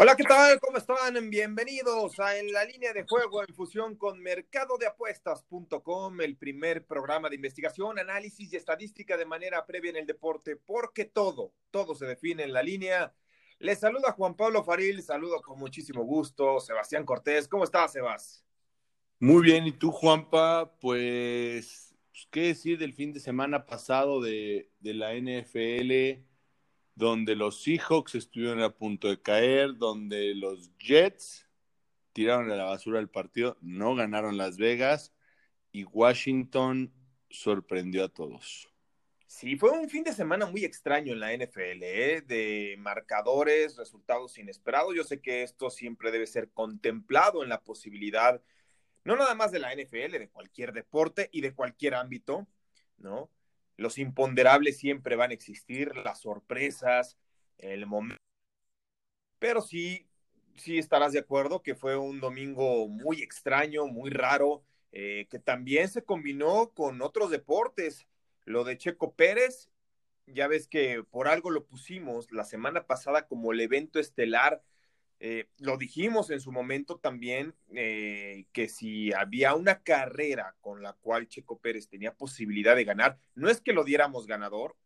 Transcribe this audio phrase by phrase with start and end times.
[0.00, 0.60] Hola, ¿qué tal?
[0.60, 1.28] ¿Cómo están?
[1.28, 7.34] Bienvenidos a En la línea de juego en fusión con mercadodeapuestas.com, el primer programa de
[7.34, 12.44] investigación, análisis y estadística de manera previa en el deporte, porque todo, todo se define
[12.44, 13.12] en la línea.
[13.58, 16.60] Les saluda Juan Pablo Faril, saludo con muchísimo gusto.
[16.60, 18.44] Sebastián Cortés, ¿cómo estás, Sebas?
[19.18, 20.76] Muy bien, ¿y tú, Juanpa?
[20.80, 21.92] Pues,
[22.30, 26.27] ¿qué decir del fin de semana pasado de, de la NFL?
[26.98, 31.48] Donde los Seahawks estuvieron a punto de caer, donde los Jets
[32.12, 35.14] tiraron a la basura el partido, no ganaron Las Vegas
[35.70, 36.92] y Washington
[37.30, 38.68] sorprendió a todos.
[39.28, 42.22] Sí, fue un fin de semana muy extraño en la NFL, ¿eh?
[42.22, 44.92] de marcadores, resultados inesperados.
[44.96, 48.42] Yo sé que esto siempre debe ser contemplado en la posibilidad,
[49.04, 52.48] no nada más de la NFL, de cualquier deporte y de cualquier ámbito,
[52.96, 53.30] ¿no?
[53.78, 57.16] Los imponderables siempre van a existir, las sorpresas,
[57.58, 58.20] el momento.
[59.38, 60.08] Pero sí,
[60.56, 65.88] sí estarás de acuerdo que fue un domingo muy extraño, muy raro, eh, que también
[65.88, 68.08] se combinó con otros deportes.
[68.44, 69.70] Lo de Checo Pérez,
[70.26, 74.60] ya ves que por algo lo pusimos la semana pasada como el evento estelar
[75.20, 80.92] eh, lo dijimos en su momento también eh, que si había una carrera con la
[80.92, 84.76] cual Checo Pérez tenía posibilidad de ganar, no es que lo diéramos ganador,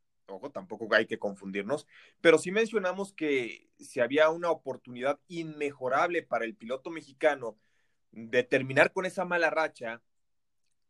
[0.53, 1.87] tampoco hay que confundirnos,
[2.21, 7.59] pero sí mencionamos que si había una oportunidad inmejorable para el piloto mexicano
[8.11, 10.03] de terminar con esa mala racha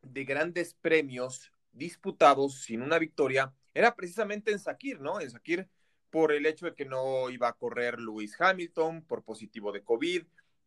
[0.03, 5.21] de grandes premios disputados sin una victoria, era precisamente en Sakir, ¿no?
[5.21, 5.69] En Sakir
[6.13, 10.23] por el hecho de que no iba a correr Luis Hamilton por positivo de COVID,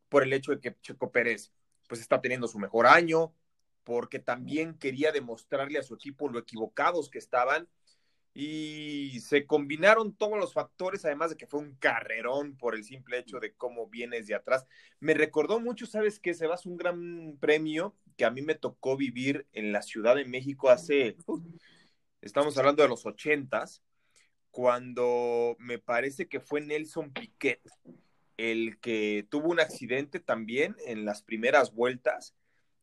[0.09, 1.51] por el hecho de que Checo Pérez
[1.87, 3.31] pues está teniendo su mejor año,
[3.83, 7.69] porque también quería demostrarle a su equipo lo equivocados que estaban
[8.33, 13.19] y se combinaron todos los factores, además de que fue un carrerón por el simple
[13.19, 14.65] hecho de cómo vienes de atrás.
[14.99, 16.33] Me recordó mucho, ¿sabes qué?
[16.33, 20.25] Se va un gran premio que a mí me tocó vivir en la Ciudad de
[20.25, 21.15] México hace,
[22.21, 23.83] estamos hablando de los ochentas,
[24.55, 27.59] cuando me parece que fue Nelson Piquet
[28.37, 32.37] el que tuvo un accidente también en las primeras vueltas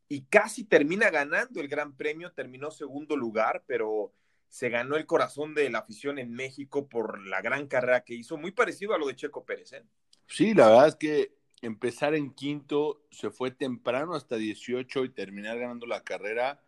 [0.07, 4.13] y casi termina ganando el Gran Premio, terminó segundo lugar, pero
[4.51, 8.37] se ganó el corazón de la afición en México por la gran carrera que hizo,
[8.37, 9.73] muy parecido a lo de Checo Pérez.
[9.73, 9.83] ¿eh?
[10.27, 15.59] Sí, la verdad es que empezar en quinto se fue temprano hasta 18 y terminar
[15.59, 16.61] ganando la carrera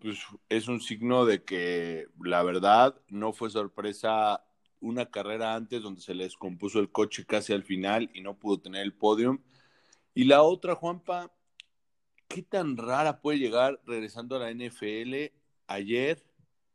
[0.00, 4.44] pues es un signo de que la verdad no fue sorpresa
[4.80, 8.60] una carrera antes donde se les compuso el coche casi al final y no pudo
[8.60, 9.40] tener el podium.
[10.14, 11.32] Y la otra, Juanpa,
[12.28, 15.32] ¿qué tan rara puede llegar regresando a la NFL?
[15.66, 16.24] Ayer,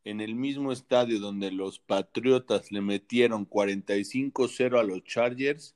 [0.03, 5.75] en el mismo estadio donde los Patriotas le metieron 45-0 a los Chargers,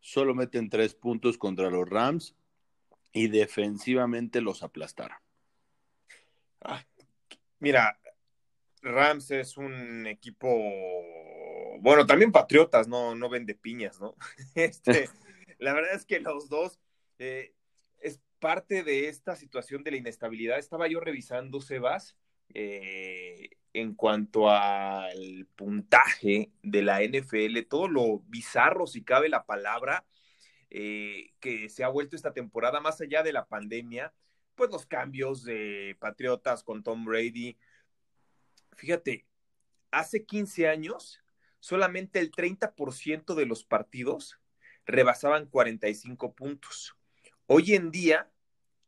[0.00, 2.36] solo meten tres puntos contra los Rams
[3.12, 5.23] y defensivamente los aplastaron.
[7.58, 7.98] Mira,
[8.82, 10.48] Rams es un equipo,
[11.80, 14.16] bueno, también Patriotas, no, no vende piñas, ¿no?
[14.54, 15.08] Este,
[15.58, 16.78] la verdad es que los dos
[17.18, 17.54] eh,
[17.98, 20.58] es parte de esta situación de la inestabilidad.
[20.58, 22.16] Estaba yo revisando, Sebas,
[22.52, 30.06] eh, en cuanto al puntaje de la NFL, todo lo bizarro, si cabe la palabra,
[30.70, 34.12] eh, que se ha vuelto esta temporada, más allá de la pandemia,
[34.54, 37.56] pues los cambios de Patriotas con Tom Brady.
[38.76, 39.26] Fíjate,
[39.90, 41.20] hace 15 años
[41.60, 44.38] solamente el 30% de los partidos
[44.86, 46.96] rebasaban 45 puntos.
[47.46, 48.30] Hoy en día,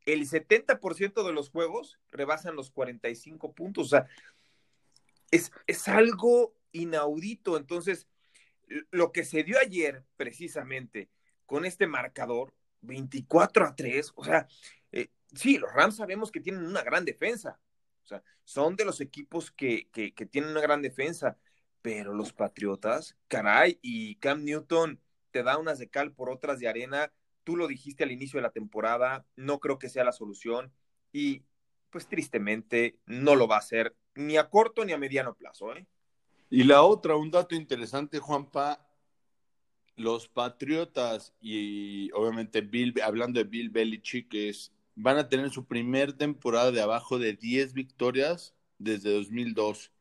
[0.04, 3.86] el 70% de los juegos rebasan los 45 puntos.
[3.86, 4.06] O sea,
[5.30, 7.56] es, es algo inaudito.
[7.56, 8.06] Entonces,
[8.90, 11.08] lo que se dio ayer, precisamente,
[11.46, 14.46] con este marcador, 24 a 3, o sea,
[15.34, 17.58] sí, los Rams sabemos que tienen una gran defensa.
[18.04, 21.38] O sea, son de los equipos que, que, tienen una gran defensa.
[21.82, 25.00] Pero los Patriotas, caray, y Cam Newton
[25.30, 27.12] te da unas de cal por otras de arena.
[27.44, 30.72] Tú lo dijiste al inicio de la temporada, no creo que sea la solución.
[31.12, 31.44] Y
[31.90, 35.74] pues tristemente no lo va a hacer ni a corto ni a mediano plazo.
[35.74, 35.86] ¿eh?
[36.50, 38.86] Y la otra, un dato interesante, Juanpa,
[39.96, 46.14] los Patriotas y obviamente Bill, hablando de Bill Belichick, es van a tener su primer
[46.14, 49.92] temporada de abajo de 10 victorias desde 2002.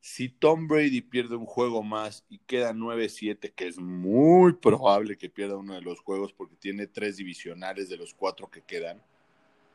[0.00, 5.30] Si Tom Brady pierde un juego más y queda 9-7, que es muy probable que
[5.30, 9.00] pierda uno de los juegos porque tiene tres divisionales de los cuatro que quedan.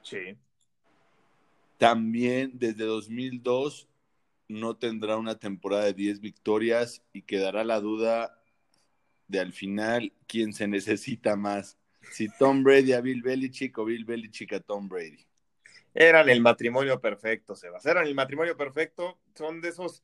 [0.03, 0.35] Sí.
[1.77, 3.87] También desde 2002
[4.49, 8.37] no tendrá una temporada de 10 victorias y quedará la duda
[9.29, 11.77] de al final quién se necesita más.
[12.11, 15.25] Si Tom Brady a Bill Belichick o Bill Belichick a Tom Brady.
[15.93, 17.85] Eran el matrimonio perfecto, Sebas.
[17.85, 19.19] Eran el matrimonio perfecto.
[19.35, 20.03] Son de esos,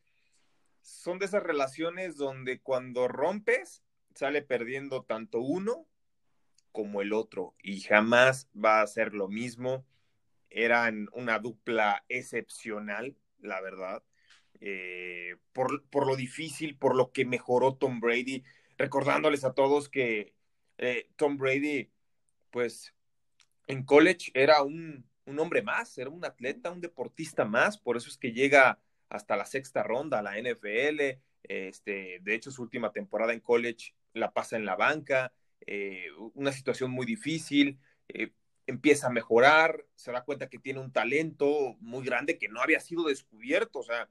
[0.81, 3.83] son de esas relaciones donde cuando rompes,
[4.15, 5.85] sale perdiendo tanto uno
[6.71, 7.55] como el otro.
[7.61, 9.85] Y jamás va a ser lo mismo.
[10.49, 14.03] Eran una dupla excepcional, la verdad.
[14.61, 18.43] Eh, por, por, lo difícil, por lo que mejoró Tom Brady,
[18.77, 20.33] recordándoles a todos que
[20.77, 21.91] eh, Tom Brady,
[22.53, 22.93] pues
[23.67, 28.07] en college era un, un, hombre más, era un atleta, un deportista más, por eso
[28.07, 28.79] es que llega
[29.09, 33.95] hasta la sexta ronda a la NFL, este, de hecho su última temporada en college
[34.13, 35.33] la pasa en la banca,
[35.65, 36.05] eh,
[36.35, 37.79] una situación muy difícil,
[38.67, 42.79] empieza a mejorar, se da cuenta que tiene un talento muy grande que no había
[42.79, 44.09] sido descubierto, o sea,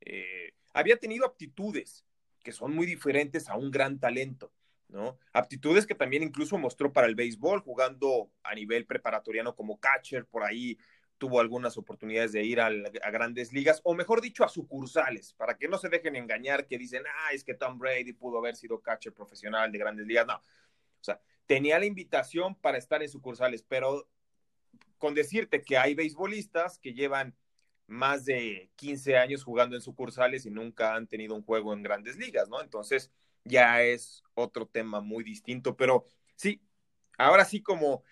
[0.00, 2.04] eh, había tenido aptitudes
[2.42, 4.52] que son muy diferentes a un gran talento,
[4.90, 5.18] ¿no?
[5.32, 10.44] Aptitudes que también incluso mostró para el béisbol, jugando a nivel preparatoriano como catcher, por
[10.44, 10.78] ahí
[11.18, 12.70] tuvo algunas oportunidades de ir a,
[13.10, 17.02] grandes ligas, o mejor dicho, a sucursales, para que no se dejen engañar que dicen,
[17.06, 20.26] ah, es que Tom Brady pudo haber sido catcher profesional de grandes ligas.
[20.26, 24.08] No, o sea, tenía la invitación para estar en sucursales, pero
[24.96, 27.36] con decirte que hay beisbolistas que llevan
[27.86, 32.16] más de 15 años jugando en sucursales y nunca han tenido un juego en grandes
[32.16, 32.62] ligas, ¿no?
[32.62, 33.10] Entonces
[33.44, 36.60] ya es otro tema muy distinto, pero sí,
[37.18, 38.02] ahora sí como,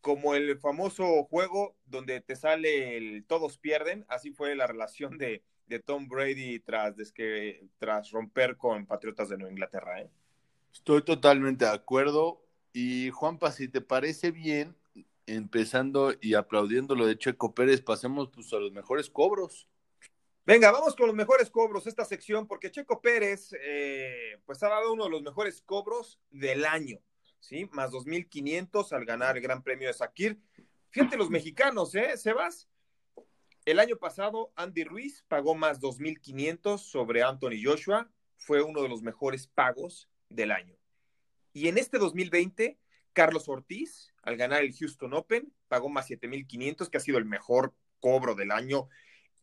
[0.00, 5.42] como el famoso juego donde te sale el todos pierden, así fue la relación de,
[5.66, 6.94] de Tom Brady tras,
[7.78, 10.00] tras romper con Patriotas de Nueva Inglaterra.
[10.00, 10.10] ¿eh?
[10.72, 12.42] Estoy totalmente de acuerdo.
[12.72, 14.76] Y Juanpa, si te parece bien,
[15.26, 19.68] empezando y aplaudiendo lo de Checo Pérez, pasemos pues, a los mejores cobros.
[20.46, 24.92] Venga, vamos con los mejores cobros esta sección, porque Checo Pérez, eh, pues ha dado
[24.92, 27.00] uno de los mejores cobros del año,
[27.40, 27.66] ¿sí?
[27.72, 30.38] Más 2.500 al ganar el Gran Premio de Sakir.
[30.90, 32.68] Fíjate los mexicanos, ¿eh, Sebas?
[33.64, 38.10] El año pasado, Andy Ruiz pagó más 2.500 sobre Anthony Joshua.
[38.36, 40.76] Fue uno de los mejores pagos del año.
[41.54, 42.78] Y en este 2020,
[43.14, 47.74] Carlos Ortiz al ganar el Houston Open, pagó más 7.500, que ha sido el mejor
[48.00, 48.90] cobro del año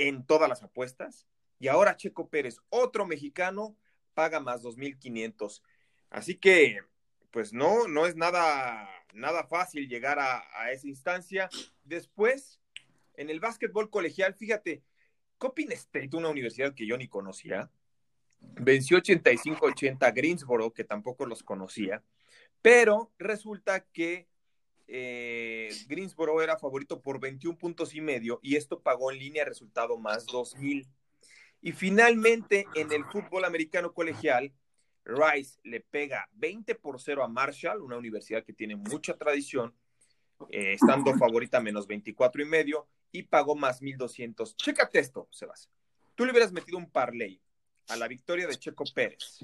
[0.07, 1.27] en todas las apuestas.
[1.59, 3.77] Y ahora Checo Pérez, otro mexicano,
[4.13, 5.61] paga más 2.500.
[6.09, 6.79] Así que,
[7.29, 11.49] pues no, no es nada, nada fácil llegar a, a esa instancia.
[11.83, 12.59] Después,
[13.15, 14.83] en el básquetbol colegial, fíjate,
[15.37, 17.71] Coppin State, una universidad que yo ni conocía,
[18.39, 22.03] venció 85-80 a Greensboro, que tampoco los conocía,
[22.61, 24.27] pero resulta que
[24.93, 29.97] eh, Greensboro era favorito por 21 puntos y medio y esto pagó en línea resultado
[29.97, 30.85] más 2000.
[31.61, 34.51] Y finalmente en el fútbol americano colegial,
[35.05, 39.73] Rice le pega 20 por 0 a Marshall, una universidad que tiene mucha tradición,
[40.49, 44.57] eh, estando favorita menos 24 y medio y pagó más 1200.
[44.57, 45.69] Chécate esto, Sebas.
[46.15, 47.41] Tú le hubieras metido un parlay
[47.87, 49.39] a la victoria de Checo Pérez,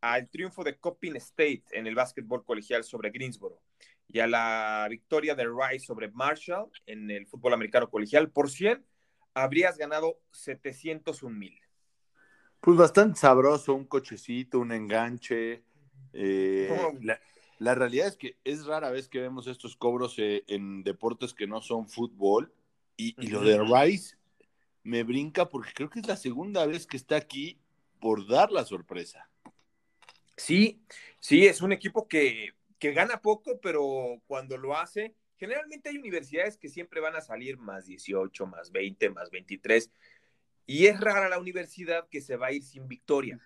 [0.00, 3.60] al triunfo de Coppin State en el básquetbol colegial sobre Greensboro
[4.08, 8.84] y a la victoria de Rice sobre Marshall en el fútbol americano colegial por 100,
[9.34, 11.60] habrías ganado 701 mil.
[12.60, 15.62] Pues bastante sabroso, un cochecito, un enganche.
[16.12, 16.70] Eh,
[17.58, 21.46] la, realidad es que es rara vez que vemos estos cobros eh, en deportes que
[21.46, 22.52] no son fútbol.
[22.96, 24.16] Y, y, lo de Rice
[24.82, 27.60] me brinca porque creo que es la segunda vez que está aquí
[28.00, 29.30] por dar la sorpresa.
[30.36, 30.80] Sí,
[31.20, 36.56] sí, es un equipo que que gana poco, pero cuando lo hace, generalmente hay universidades
[36.56, 39.90] que siempre van a salir más 18, más 20, más 23,
[40.66, 43.40] y es rara la universidad que se va a ir sin victoria.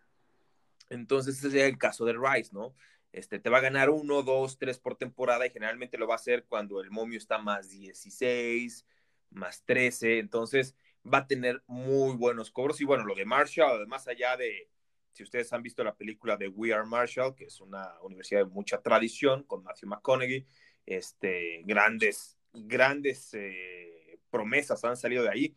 [0.90, 2.74] Entonces, ese es el caso de Rice, ¿no?
[3.12, 6.16] Este, te va a ganar uno, dos, tres por temporada y generalmente lo va a
[6.16, 8.86] hacer cuando el momio está más 16,
[9.30, 10.74] más 13, entonces
[11.04, 12.80] va a tener muy buenos cobros.
[12.80, 14.68] Y bueno, lo de Marshall, más allá de,
[15.12, 18.50] si ustedes han visto la película de We Are Marshall, que es una universidad de
[18.50, 20.46] mucha tradición con Matthew McConaughey,
[20.86, 25.56] este, grandes, grandes eh, promesas han salido de ahí.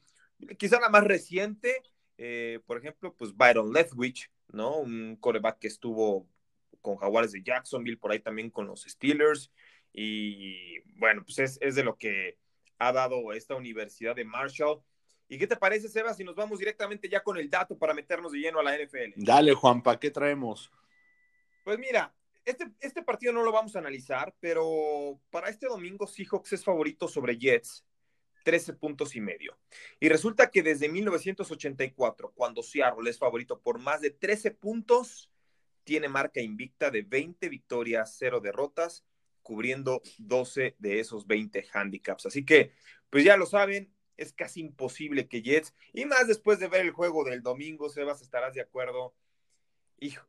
[0.58, 1.82] Quizá la más reciente,
[2.18, 4.78] eh, por ejemplo, pues Byron Leftwich, ¿no?
[4.78, 6.28] Un coreback que estuvo
[6.82, 9.52] con Jaguares de Jacksonville, por ahí también con los Steelers.
[9.94, 12.38] Y bueno, pues es, es de lo que
[12.78, 14.82] ha dado esta Universidad de Marshall.
[15.27, 18.32] ¿Y qué te parece, Seba, si nos vamos directamente ya con el dato para meternos
[18.32, 19.13] de lleno a la NFL?
[19.15, 20.72] Dale, Juanpa, ¿qué traemos?
[21.63, 22.13] Pues mira,
[22.46, 27.08] este, este partido no lo vamos a analizar, pero para este domingo Seahawks es favorito
[27.08, 27.84] sobre Jets,
[28.44, 29.58] 13 puntos y medio.
[30.00, 35.32] Y resulta que desde 1984, cuando Seattle es favorito por más de 13 puntos,
[35.84, 39.03] tiene marca invicta de 20 victorias, 0 derrotas,
[39.41, 42.27] cubriendo 12 de esos 20 handicaps.
[42.27, 42.72] Así que,
[43.10, 46.91] pues ya lo saben, es casi imposible que Jets, y más después de ver el
[46.91, 49.13] juego del domingo, Sebas, estarás de acuerdo.
[50.00, 50.25] Hijo,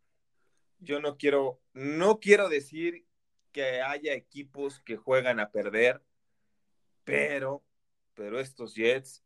[0.79, 3.07] yo no quiero, no quiero decir
[3.53, 6.03] que haya equipos que juegan a perder,
[7.05, 7.65] pero,
[8.15, 9.23] pero estos Jets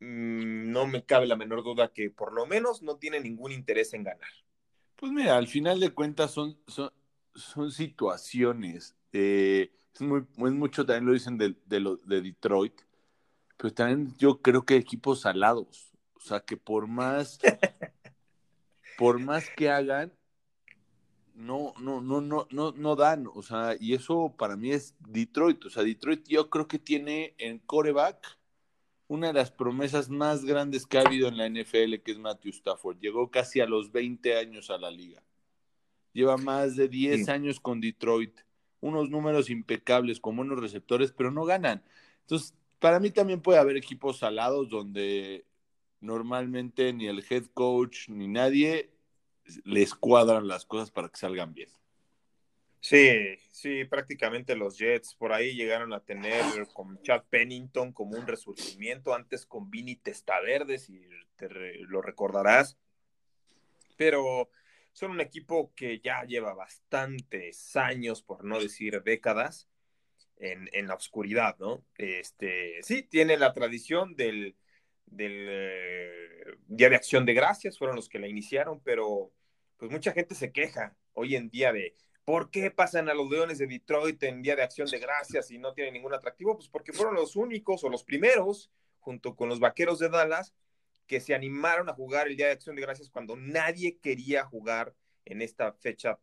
[0.00, 3.92] mm, no me cabe la menor duda que por lo menos no tienen ningún interés
[3.94, 4.30] en ganar.
[4.96, 6.92] Pues mira, al final de cuentas son, son,
[7.34, 8.96] son situaciones.
[9.12, 12.80] Eh, es, muy, es mucho, también lo dicen de, de, Detroit,
[13.64, 15.90] pero también yo creo que equipos alados.
[16.12, 17.38] O sea, que por más,
[18.98, 20.12] por más que hagan,
[21.34, 23.26] no, no, no, no, no, no dan.
[23.34, 25.64] O sea, y eso para mí es Detroit.
[25.64, 28.38] O sea, Detroit yo creo que tiene en coreback
[29.06, 32.50] una de las promesas más grandes que ha habido en la NFL, que es Matthew
[32.50, 32.98] Stafford.
[33.00, 35.22] Llegó casi a los 20 años a la liga.
[36.12, 37.30] Lleva más de 10 sí.
[37.30, 38.40] años con Detroit.
[38.80, 41.82] Unos números impecables con buenos receptores, pero no ganan.
[42.20, 42.54] Entonces,
[42.84, 45.46] para mí también puede haber equipos salados donde
[46.00, 48.90] normalmente ni el head coach ni nadie
[49.64, 51.70] les cuadran las cosas para que salgan bien.
[52.80, 58.26] Sí, sí, prácticamente los Jets por ahí llegaron a tener con Chad Pennington como un
[58.26, 61.48] resurgimiento, antes con Vinny Testaverde, si te
[61.86, 62.76] lo recordarás.
[63.96, 64.50] Pero
[64.92, 69.70] son un equipo que ya lleva bastantes años, por no decir décadas,
[70.44, 71.84] en, la oscuridad, ¿no?
[71.96, 74.56] Este, sí, tiene la tradición del,
[75.06, 79.32] del eh, Día de Acción de Gracias, fueron los que la iniciaron, pero
[79.76, 83.58] pues mucha gente se queja hoy en día de ¿Por qué pasan a los Leones
[83.58, 86.56] de Detroit en Día de Acción de Gracias y no tienen ningún atractivo?
[86.56, 90.54] Pues porque fueron los únicos o los primeros, junto con los Vaqueros de Dallas,
[91.06, 94.94] que se animaron a jugar el Día de Acción de Gracias cuando nadie quería jugar
[95.26, 96.18] en esta fecha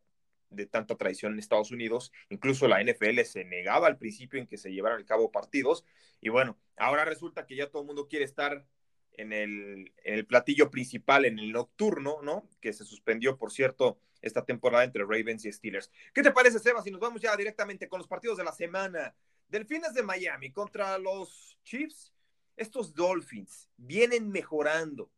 [0.52, 2.12] de tanta tradición en Estados Unidos.
[2.30, 5.84] Incluso la NFL se negaba al principio en que se llevaran a cabo partidos.
[6.20, 8.66] Y bueno, ahora resulta que ya todo el mundo quiere estar
[9.14, 12.48] en el, en el platillo principal, en el nocturno, ¿no?
[12.60, 15.90] Que se suspendió, por cierto, esta temporada entre Ravens y Steelers.
[16.14, 16.82] ¿Qué te parece, Seba?
[16.82, 19.14] Si nos vamos ya directamente con los partidos de la semana.
[19.48, 22.14] Delfines de Miami contra los Chiefs.
[22.56, 25.10] Estos Dolphins vienen mejorando,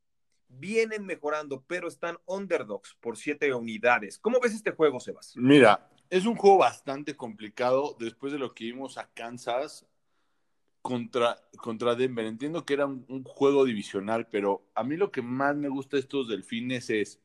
[0.48, 4.18] vienen mejorando, pero están underdogs por siete unidades.
[4.18, 5.34] ¿Cómo ves este juego, Sebas?
[5.36, 9.86] Mira, es un juego bastante complicado después de lo que vimos a Kansas
[10.82, 12.26] contra, contra Denver.
[12.26, 15.96] Entiendo que era un, un, juego divisional, pero a mí lo que más me gusta
[15.96, 17.20] de estos delfines es,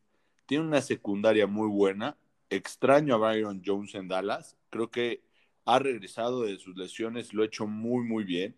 [0.46, 2.18] tiene una secundaria muy buena.
[2.50, 4.58] Extraño a Byron Jones en Dallas.
[4.70, 5.24] Creo que
[5.66, 8.56] ha regresado de sus lesiones, lo ha hecho muy, muy bien.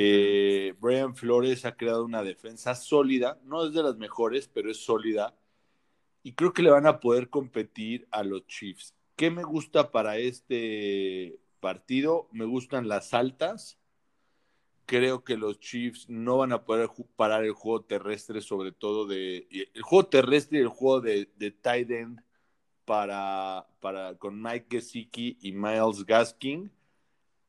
[0.00, 4.78] Eh, Brian Flores ha creado una defensa sólida, no es de las mejores, pero es
[4.78, 5.34] sólida.
[6.22, 8.94] Y creo que le van a poder competir a los Chiefs.
[9.16, 12.28] ¿Qué me gusta para este partido?
[12.32, 13.78] Me gustan las altas
[14.88, 19.46] creo que los Chiefs no van a poder parar el juego terrestre, sobre todo de
[19.74, 21.90] el juego terrestre y el juego de, de tight
[22.86, 26.72] para, para con Mike Gesicki y Miles Gaskin.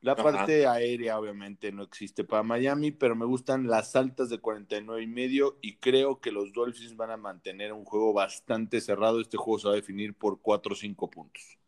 [0.01, 0.24] La Ajá.
[0.24, 5.08] parte aérea obviamente no existe para Miami, pero me gustan las altas de 49 y
[5.08, 9.20] medio y creo que los Dolphins van a mantener un juego bastante cerrado.
[9.20, 11.60] Este juego se va a definir por 4 o 5 puntos.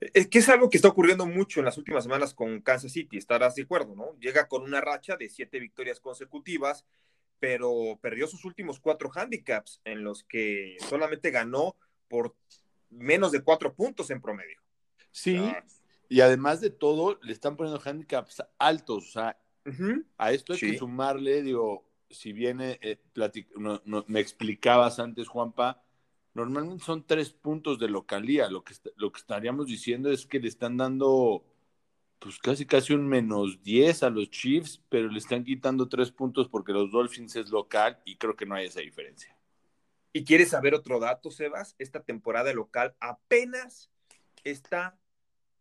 [0.00, 3.16] Es que es algo que está ocurriendo mucho en las últimas semanas con Kansas City,
[3.16, 4.14] estarás de acuerdo, ¿no?
[4.20, 6.84] Llega con una racha de siete victorias consecutivas,
[7.40, 11.74] pero perdió sus últimos cuatro handicaps en los que solamente ganó
[12.08, 12.34] por
[12.90, 14.60] menos de cuatro puntos en promedio.
[15.10, 15.64] Sí, o sea,
[16.08, 20.04] y además de todo, le están poniendo handicaps altos, o sea, uh -huh.
[20.18, 20.72] a esto hay sí.
[20.72, 22.98] que sumarle, digo, si viene, eh,
[23.56, 25.82] no, no, me explicabas antes, Juanpa,
[26.34, 28.48] normalmente son tres puntos de localía.
[28.48, 31.44] Lo que, lo que estaríamos diciendo es que le están dando
[32.18, 36.48] pues casi casi un menos 10 a los Chiefs, pero le están quitando tres puntos
[36.48, 39.36] porque los Dolphins es local y creo que no hay esa diferencia.
[40.12, 41.74] ¿Y quieres saber otro dato, Sebas?
[41.78, 43.90] Esta temporada local apenas
[44.44, 44.98] está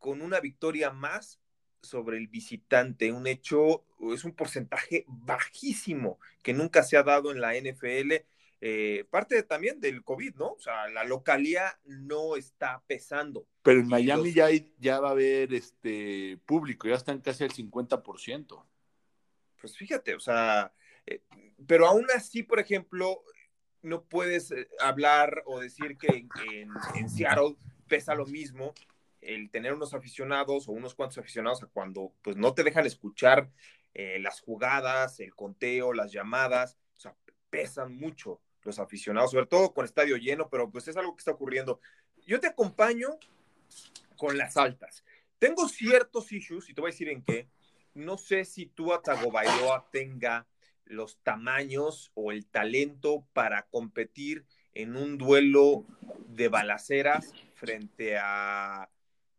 [0.06, 1.42] con una victoria más
[1.82, 3.84] sobre el visitante, un hecho,
[4.14, 8.24] es un porcentaje bajísimo que nunca se ha dado en la NFL
[8.62, 10.52] eh, parte también del COVID, ¿no?
[10.52, 13.48] O sea, la localía no está pesando.
[13.64, 14.36] Pero en Miami los...
[14.36, 18.64] ya, hay, ya va a haber este público, ya están casi al 50%.
[19.60, 20.72] Pues fíjate, o sea,
[21.08, 21.24] eh,
[21.66, 23.24] pero aún así, por ejemplo,
[23.82, 27.56] no puedes eh, hablar o decir que en, en, en, Seattle
[27.88, 28.76] pesa lo mismo
[29.26, 33.50] el tener unos aficionados o unos cuantos aficionados a cuando pues no te dejan escuchar
[33.94, 37.16] eh, las jugadas, el conteo, las llamadas, o sea,
[37.50, 41.32] pesan mucho los aficionados, sobre todo con estadio lleno, pero pues es algo que está
[41.32, 41.80] ocurriendo.
[42.26, 43.18] yo te acompaño
[44.18, 45.04] con las altas.
[45.40, 47.48] Tengo ciertos issues, y te voy a decir en qué.
[47.94, 50.48] No sé si tú Tagovailoa tenga
[50.86, 55.86] los tamaños o el talento para competir en un duelo
[56.28, 58.90] de balaceras frente a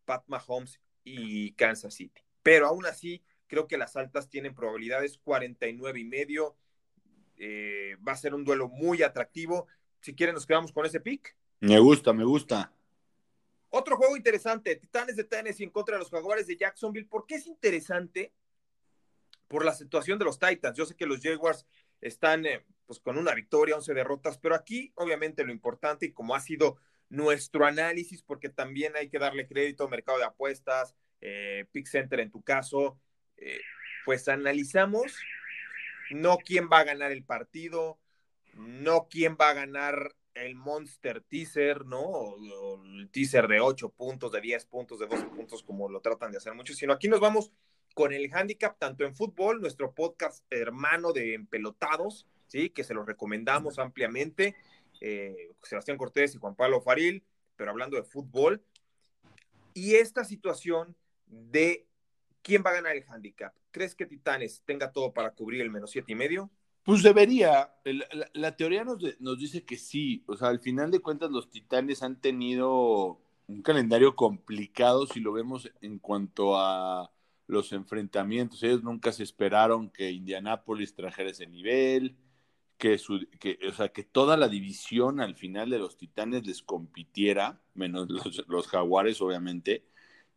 [0.07, 2.23] Pat Mahomes y Kansas City.
[2.43, 6.57] Pero aún así, creo que las altas tienen probabilidades 49 y medio.
[7.37, 9.67] Eh, va a ser un duelo muy atractivo.
[10.01, 11.37] Si quieren, nos quedamos con ese pick.
[11.61, 12.73] Me gusta, me gusta.
[13.71, 17.09] Otro juego interesante, Titanes de Tennessee en contra de los Jaguares de Jacksonville.
[17.09, 18.33] ¿Por qué es interesante?
[19.49, 20.77] Por la situación de los Titans.
[20.77, 21.67] Yo sé que los Jaguars
[22.01, 26.35] están eh, pues con una victoria, 11 derrotas, pero aquí obviamente lo importante y como
[26.35, 31.67] ha sido nuestro análisis, porque también hay que darle crédito al mercado de apuestas, eh,
[31.73, 32.99] Pick Center en tu caso,
[33.37, 33.61] eh,
[34.05, 35.17] pues analizamos
[36.11, 37.99] no quién va a ganar el partido,
[38.55, 42.01] no quién va a ganar el Monster Teaser, ¿no?
[42.01, 46.31] O, el teaser de 8 puntos, de 10 puntos, de 12 puntos, como lo tratan
[46.31, 47.53] de hacer muchos, sino aquí nos vamos
[47.95, 52.71] con el handicap, tanto en fútbol, nuestro podcast hermano de Empelotados, ¿sí?
[52.71, 54.55] Que se los recomendamos ampliamente,
[55.01, 57.25] eh, Sebastián Cortés y Juan Pablo Faril,
[57.57, 58.63] pero hablando de fútbol,
[59.75, 61.87] y esta situación de
[62.43, 63.55] quién va a ganar el handicap.
[63.71, 66.51] ¿Crees que Titanes tenga todo para cubrir el menos siete y medio?
[66.85, 67.75] Pues debería.
[68.33, 70.23] La, teoría nos, nos, dice que sí.
[70.27, 75.33] O sea, al final de cuentas, los Titanes han tenido un calendario complicado si lo
[75.33, 77.11] vemos en cuanto a
[77.47, 78.63] los enfrentamientos.
[78.63, 82.17] Ellos nunca se esperaron que Indianápolis trajera ese nivel,
[82.79, 86.63] que, su, que, o sea, que toda la división al final de los Titanes les
[86.63, 89.85] compitiera, menos los, los Jaguares, obviamente.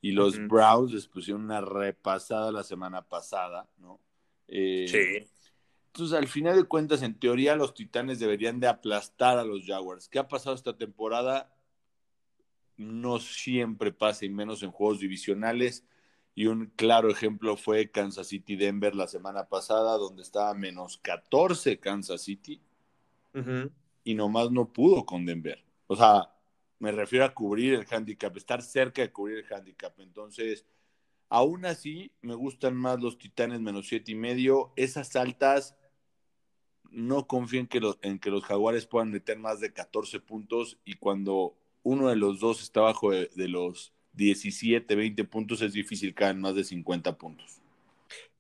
[0.02, 4.00] Y los Browns les pusieron una repasada la semana pasada, ¿no?
[4.48, 5.30] Eh, sí
[5.94, 10.08] entonces, al final de cuentas, en teoría, los Titanes deberían de aplastar a los Jaguars.
[10.08, 11.54] ¿Qué ha pasado esta temporada?
[12.78, 15.84] No siempre pasa, y menos en juegos divisionales.
[16.40, 21.82] Y un claro ejemplo fue Kansas City Denver la semana pasada, donde estaba menos 14
[21.82, 22.62] Kansas City.
[24.06, 25.62] Y nomás no pudo con Denver.
[25.88, 26.34] O sea,
[26.80, 30.00] me refiero a cubrir el handicap, estar cerca de cubrir el handicap.
[30.00, 30.66] Entonces,
[31.28, 34.72] aún así, me gustan más los Titanes menos siete y medio.
[34.78, 35.76] Esas altas
[36.90, 40.80] no confío en que, los, en que los jaguares puedan meter más de 14 puntos
[40.86, 46.14] y cuando uno de los dos está bajo de, los 17, 20 puntos es difícil
[46.14, 47.62] caer más de 50 puntos.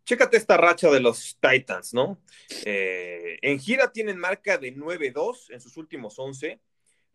[0.06, 2.20] Chécate esta racha de los Titans, ¿no?
[2.66, 6.60] Eh, en gira tienen marca de 9-2 en sus últimos 11,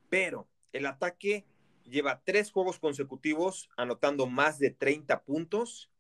[0.09, 1.45] pero el ataque
[1.85, 5.91] lleva tres juegos consecutivos anotando más de 30 puntos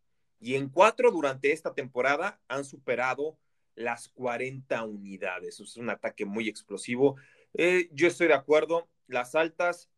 [0.41, 3.39] y en cuatro durante esta temporada han superado
[3.75, 5.61] las 40 unidades.
[5.61, 7.17] Es un ataque muy explosivo.
[7.55, 8.89] Eh, yo estoy de acuerdo.
[9.07, 9.91] Las altas,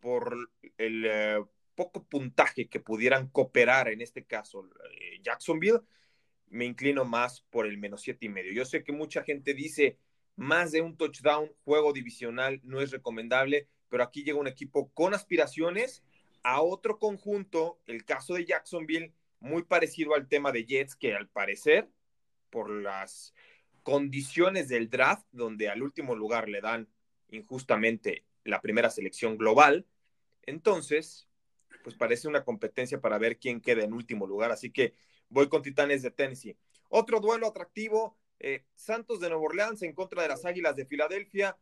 [0.00, 0.36] por
[0.78, 1.44] el eh,
[1.80, 5.80] poco puntaje que pudieran cooperar, en este caso eh, Jacksonville,
[6.48, 8.52] me inclino más por el menos siete y medio.
[8.52, 9.96] Yo sé que mucha gente dice
[10.36, 15.14] más de un touchdown, juego divisional no es recomendable, pero aquí llega un equipo con
[15.14, 16.04] aspiraciones
[16.42, 21.28] a otro conjunto, el caso de Jacksonville, muy parecido al tema de Jets, que al
[21.28, 21.88] parecer
[22.50, 23.32] por las
[23.82, 26.88] condiciones del draft, donde al último lugar le dan
[27.30, 29.86] injustamente la primera selección global.
[30.42, 31.29] Entonces,
[31.82, 34.50] pues parece una competencia para ver quién queda en último lugar.
[34.50, 34.94] Así que
[35.28, 36.56] voy con Titanes de Tennessee.
[36.88, 41.56] Otro duelo atractivo, eh, Santos de Nueva Orleans en contra de las Águilas de Filadelfia.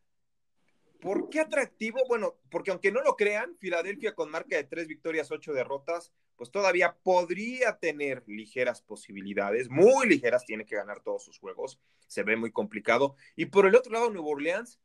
[1.00, 2.00] ¿Por qué atractivo?
[2.09, 6.50] Bueno, porque aunque no lo crean, Filadelfia con marca de tres victorias, ocho derrotas, pues
[6.50, 12.37] todavía podría tener ligeras posibilidades, muy ligeras, tiene que ganar todos sus juegos, se ve
[12.37, 13.16] muy complicado.
[13.37, 14.81] Y por el otro lado, Nuevo Orleans,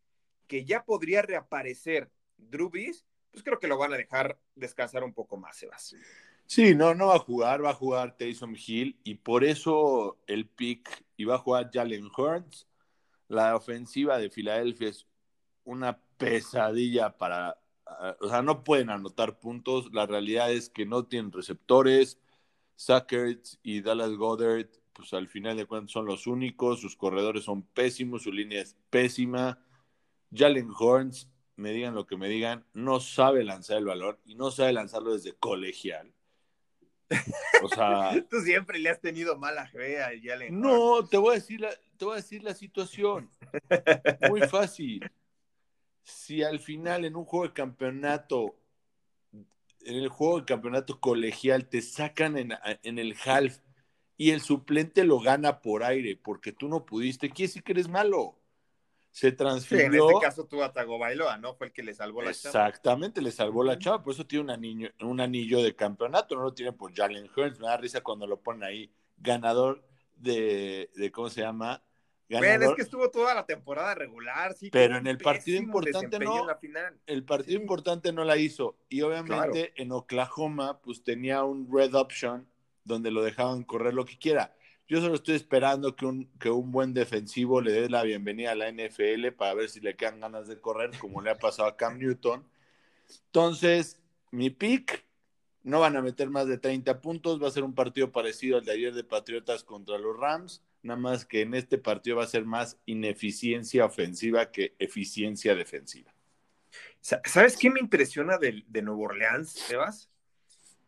[0.48, 2.72] que ya podría reaparecer Drew
[3.34, 5.96] pues creo que lo van a dejar descansar un poco más, Sebas.
[6.46, 10.48] Sí, no, no va a jugar, va a jugar Taysom Hill y por eso el
[10.48, 12.68] pick y va a jugar Jalen Hurts.
[13.28, 15.08] La ofensiva de Filadelfia es
[15.64, 17.58] una pesadilla para
[18.20, 19.90] o sea, no pueden anotar puntos.
[19.94, 22.20] La realidad es que no tienen receptores.
[22.76, 26.82] Sackers y Dallas Goddard, pues al final de cuentas son los únicos.
[26.82, 29.60] Sus corredores son pésimos, su línea es pésima.
[30.34, 34.52] Jalen Horns, me digan lo que me digan, no sabe lanzar el balón y no
[34.52, 36.14] sabe lanzarlo desde colegial.
[37.64, 41.40] O sea, tú siempre le has tenido mala fe a Jalen No, te voy a
[41.40, 43.30] decir la, te voy a decir la situación.
[44.30, 45.02] Muy fácil
[46.04, 48.60] si al final en un juego de campeonato,
[49.32, 53.60] en el juego de campeonato colegial, te sacan en, el half
[54.18, 57.88] y el suplente lo gana por aire porque tú no pudiste, quiere decir que eres
[57.88, 58.40] malo.
[59.14, 59.86] Se transfirió.
[59.86, 61.54] en este caso tuvo a Tagovailoa, ¿no?
[61.54, 62.68] Fue el que le salvó la chava.
[62.68, 66.42] Exactamente, le salvó la chava, por eso tiene un anillo, un anillo de campeonato, no
[66.42, 71.12] lo tiene por Jalen Hurts, me da risa cuando lo ponen ahí, ganador de, de
[71.12, 71.84] ¿cómo se llama?
[72.28, 74.72] Ganador, es que estuvo toda la temporada regular, sí.
[74.72, 76.48] Pero en el partido importante no.
[77.06, 78.80] El partido importante no la hizo.
[78.90, 82.48] Y obviamente en Oklahoma, pues tenía un red option
[82.84, 84.56] donde lo dejaban correr lo que quiera.
[84.88, 88.56] Yo solo estoy esperando que un, que un buen defensivo le dé la bienvenida a
[88.56, 91.78] la NFL para ver si le quedan ganas de correr, como le ha pasado a
[91.78, 92.46] Cam Newton.
[93.28, 94.00] Entonces,
[94.32, 95.06] mi pick,
[95.64, 98.66] no van a meter más de 30 puntos, va a ser un partido parecido al
[98.66, 102.28] de ayer de Patriotas contra los Rams, nada más que en este partido va a
[102.28, 106.14] ser más ineficiencia ofensiva que eficiencia defensiva.
[107.00, 110.10] ¿Sabes qué me impresiona de, de Nuevo Orleans, Sebas?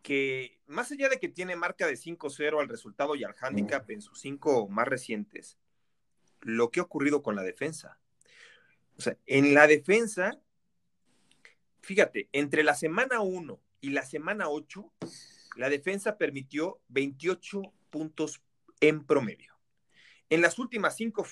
[0.05, 4.03] Que más allá de que tiene marca de 5-0 al resultado y al handicap en
[4.03, 5.57] sus cinco más recientes,
[6.41, 7.97] lo que ha ocurrido con la defensa.
[8.99, 10.39] O sea, en la defensa,
[11.81, 14.93] fíjate, entre la semana 1 y la semana 8,
[15.55, 18.43] la defensa permitió 28 puntos
[18.81, 19.55] en promedio.
[20.29, 21.25] En las últimas cinco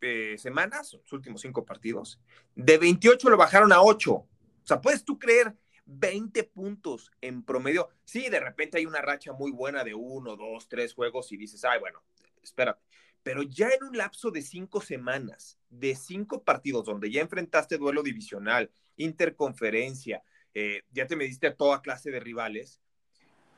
[0.00, 2.20] eh, semanas, los últimos cinco partidos,
[2.54, 4.12] de 28 lo bajaron a 8.
[4.12, 4.28] O
[4.62, 7.88] sea, ¿puedes tú creer 20 puntos en promedio.
[8.04, 11.64] Sí, de repente hay una racha muy buena de uno, dos, tres juegos y dices,
[11.64, 12.02] ay, bueno,
[12.42, 12.82] espérate.
[13.22, 18.02] Pero ya en un lapso de cinco semanas, de cinco partidos donde ya enfrentaste duelo
[18.02, 22.80] divisional, interconferencia, eh, ya te mediste a toda clase de rivales,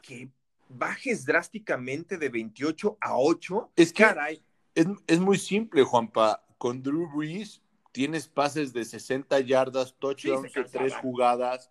[0.03, 0.31] que
[0.69, 3.73] bajes drásticamente de 28 a 8.
[3.77, 4.45] Es que caray.
[4.75, 6.45] Es, es muy simple, Juanpa.
[6.59, 7.61] Con Drew Brees
[7.93, 11.71] tienes pases de 60 yardas, touchdowns de tres jugadas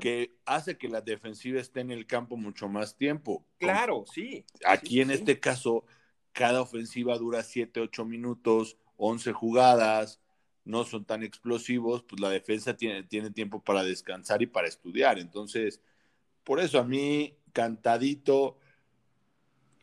[0.00, 3.46] que hace que la defensiva esté en el campo mucho más tiempo.
[3.58, 4.44] Claro, sí.
[4.64, 5.84] Aquí en este caso,
[6.32, 10.20] cada ofensiva dura 7, 8 minutos, 11 jugadas,
[10.64, 15.18] no son tan explosivos, pues la defensa tiene, tiene tiempo para descansar y para estudiar.
[15.18, 15.80] Entonces,
[16.44, 18.58] por eso a mí, cantadito,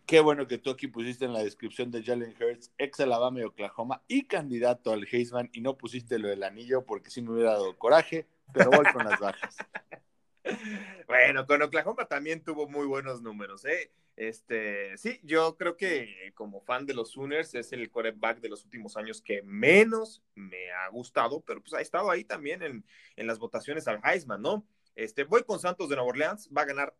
[0.05, 3.43] qué bueno que tú aquí pusiste en la descripción de Jalen Hurts, ex Alabama y
[3.43, 7.51] Oklahoma y candidato al Heisman y no pusiste lo del anillo porque sí me hubiera
[7.51, 9.57] dado coraje pero voy con las bajas.
[11.07, 13.91] Bueno, con Oklahoma también tuvo muy buenos números, ¿eh?
[14.15, 18.63] Este, sí, yo creo que como fan de los Sooners es el quarterback de los
[18.65, 22.85] últimos años que menos me ha gustado, pero pues ha estado ahí también en,
[23.15, 24.65] en las votaciones al Heisman, ¿no?
[24.95, 26.95] Este, voy con Santos de Nueva Orleans, va a ganar,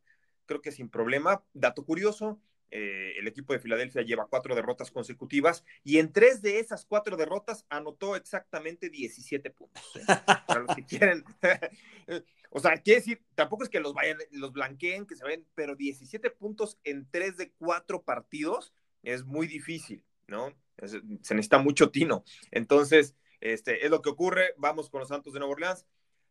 [0.45, 1.43] creo que sin problema.
[1.53, 2.39] Dato curioso,
[2.71, 7.17] eh, el equipo de Filadelfia lleva cuatro derrotas consecutivas y en tres de esas cuatro
[7.17, 9.83] derrotas anotó exactamente 17 puntos.
[9.95, 10.83] ¿eh?
[10.87, 11.23] Quieren.
[12.51, 15.75] o sea, quiere decir, tampoco es que los vayan, los blanqueen, que se ven, pero
[15.75, 20.53] 17 puntos en tres de cuatro partidos es muy difícil, ¿no?
[20.87, 21.01] se
[21.35, 22.23] necesita mucho tino.
[22.51, 24.53] Entonces, este, es lo que ocurre.
[24.57, 25.85] Vamos con los Santos de Nueva Orleans.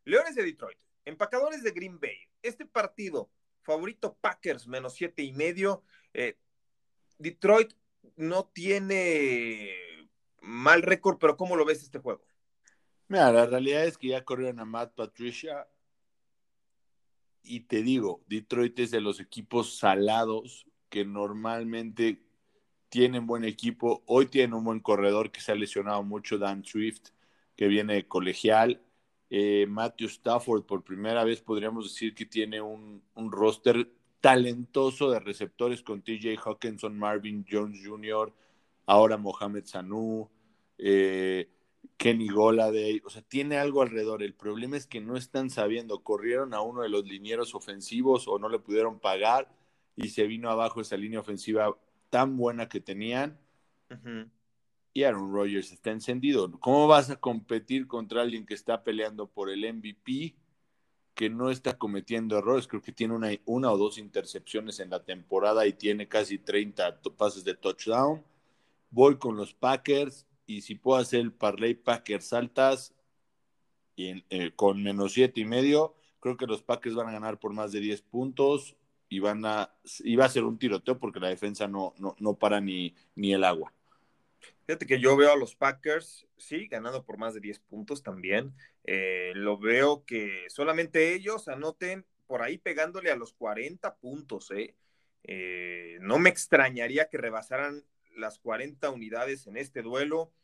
[0.05, 2.16] Leones de Detroit, empacadores de Green Bay.
[2.42, 3.31] Este partido,
[3.68, 5.83] favorito Packers, menos siete y medio.
[6.14, 6.38] Eh,
[7.18, 7.74] Detroit
[8.16, 9.74] no tiene
[10.40, 12.24] mal récord, pero ¿cómo lo ves este juego?
[13.09, 15.68] Mira, la realidad es que ya corrieron a Matt Patricia
[17.42, 22.22] y te digo, Detroit es de los equipos salados que normalmente
[22.88, 24.02] tienen buen equipo.
[24.07, 27.11] Hoy tienen un buen corredor que se ha lesionado mucho, Dan Swift,
[27.54, 28.83] que viene colegial.
[29.30, 35.82] Eh, Matthew Stafford, por primera vez podríamos decir que tiene un, roster talentoso de receptores
[35.82, 38.32] con TJ Hawkinson, Marvin Jones Jr.,
[38.86, 40.28] ahora Mohamed Sanu,
[40.78, 41.48] eh,
[41.96, 44.22] Kenny Goladay, o sea, tiene algo alrededor.
[44.22, 48.38] El problema es que no están sabiendo, corrieron a uno de los linieros ofensivos o
[48.38, 49.50] no le pudieron pagar
[49.94, 51.76] y se vino abajo esa línea ofensiva
[52.08, 53.38] tan buena que tenían.
[54.98, 56.50] Y Aaron Rodgers está encendido.
[56.58, 60.34] ¿Cómo vas a competir contra alguien que está peleando por el MVP?
[61.14, 65.66] que no está cometiendo errores, creo que tiene una, o dos intercepciones en la temporada
[65.68, 68.24] y tiene casi 30 pases de touchdown.
[68.90, 72.92] Voy con los Packers y si puedo hacer el parlay Packers altas
[73.96, 77.70] eh, con menos siete y medio, creo que los Packers van a ganar por más
[77.70, 78.74] de 10 puntos
[79.08, 82.34] y van a y va a ser un tiroteo porque la defensa no, no, no
[82.34, 83.72] para ni, ni el agua.
[84.68, 88.54] Fíjate que yo veo a los Packers, sí, ganando por más de 10 puntos también.
[88.85, 94.50] Eh, lo veo que solamente ellos anoten por ahí pegándole a los 40 puntos.
[94.50, 94.76] ¿eh?
[95.24, 97.83] Eh, no me extrañaría que rebasaran
[98.14, 100.35] las 40 unidades en este duelo.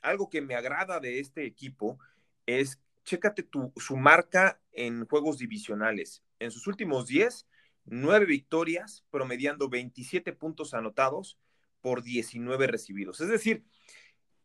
[0.00, 1.98] algo que me agrada de este equipo
[2.46, 6.22] es, chécate tu, su marca en juegos divisionales.
[6.38, 7.46] En sus últimos 10,
[7.84, 11.36] 9 victorias, promediando 27 puntos anotados
[11.80, 13.20] por 19 recibidos.
[13.20, 13.64] Es decir,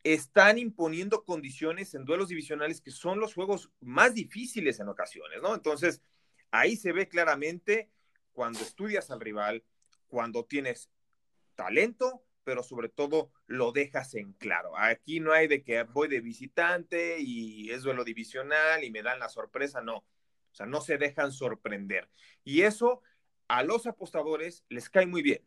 [0.03, 5.55] están imponiendo condiciones en duelos divisionales que son los juegos más difíciles en ocasiones, ¿no?
[5.55, 6.01] Entonces,
[6.51, 7.89] ahí se ve claramente
[8.31, 9.63] cuando estudias al rival,
[10.07, 10.91] cuando tienes
[11.55, 14.77] talento, pero sobre todo lo dejas en claro.
[14.77, 19.19] Aquí no hay de que voy de visitante y es duelo divisional y me dan
[19.19, 19.97] la sorpresa, no.
[19.97, 22.09] O sea, no se dejan sorprender.
[22.43, 23.01] Y eso
[23.47, 25.41] a los apostadores les cae muy bien,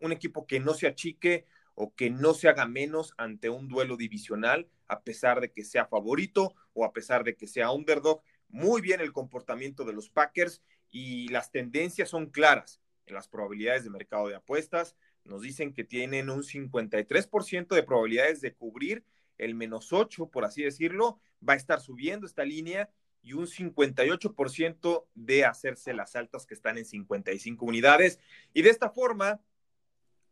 [0.00, 3.96] Un equipo que no se achique o que no se haga menos ante un duelo
[3.96, 8.22] divisional, a pesar de que sea favorito o a pesar de que sea underdog.
[8.48, 13.84] Muy bien el comportamiento de los Packers y las tendencias son claras en las probabilidades
[13.84, 14.96] de mercado de apuestas.
[15.24, 19.04] Nos dicen que tienen un 53% de probabilidades de cubrir
[19.38, 21.20] el menos 8, por así decirlo.
[21.46, 22.90] Va a estar subiendo esta línea
[23.22, 28.18] y un 58% de hacerse las altas que están en 55 unidades.
[28.52, 29.40] Y de esta forma,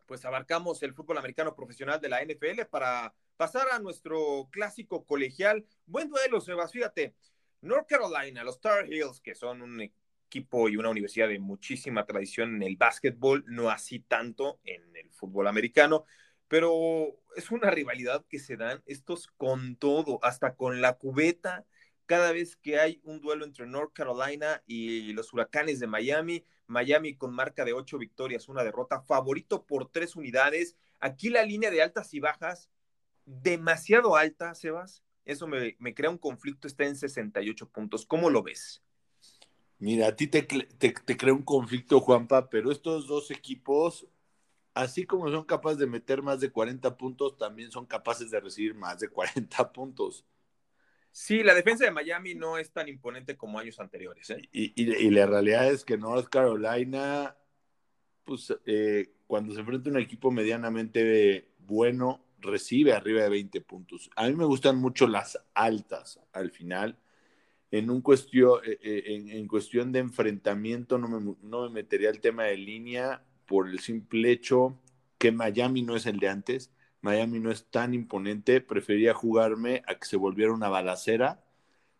[0.08, 5.66] pues abarcamos el fútbol americano profesional de la NFL para pasar a nuestro clásico colegial.
[5.84, 7.14] Buen duelo, Sebas, fíjate.
[7.60, 12.56] North Carolina, los Tar Heels, que son un equipo y una universidad de muchísima tradición
[12.56, 16.04] en el básquetbol, no así tanto en el fútbol americano,
[16.48, 21.66] pero es una rivalidad que se dan estos con todo, hasta con la cubeta,
[22.08, 27.14] cada vez que hay un duelo entre North Carolina y los huracanes de Miami, Miami
[27.14, 30.74] con marca de ocho victorias, una derrota, favorito por tres unidades.
[31.00, 32.70] Aquí la línea de altas y bajas,
[33.26, 35.04] demasiado alta, Sebas.
[35.26, 38.06] Eso me, crea un conflicto, está en 68 puntos.
[38.06, 38.82] ¿Cómo lo ves?
[39.78, 44.08] Mira, a ti te, te, crea un conflicto, Juanpa, pero estos dos equipos,
[44.72, 48.74] así como son capaces de meter más de 40 puntos, también son capaces de recibir
[48.74, 50.24] más de 40 puntos.
[51.20, 54.30] Sí, la defensa de Miami no es tan imponente como años anteriores.
[54.30, 54.48] ¿eh?
[54.52, 57.36] Y, la realidad es que North Carolina,
[58.22, 64.08] pues eh, cuando se enfrenta a un equipo medianamente bueno, recibe arriba de 20 puntos.
[64.14, 66.96] A mí me gustan mucho las altas al final
[67.72, 72.20] en, un cuestión, eh, eh, en, cuestión de enfrentamiento no me, no me metería el
[72.20, 74.78] tema de línea por el simple hecho
[75.18, 76.70] que Miami no es el de antes.
[77.00, 78.60] Miami no es tan imponente.
[78.60, 81.42] Prefería jugarme a que se volviera una balacera.